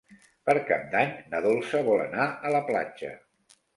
Per 0.49 0.53
Cap 0.69 0.87
d'Any 0.95 1.13
na 1.33 1.41
Dolça 1.47 1.81
vol 1.91 2.01
anar 2.07 2.25
a 2.49 2.55
la 2.57 2.63
platja. 2.71 3.11